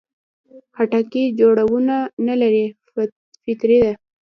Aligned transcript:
خټکی 0.75 1.23
جوړونه 1.39 1.95
نه 2.27 2.35
لري، 2.41 2.65
فطري 3.43 3.77
ده. 3.85 3.91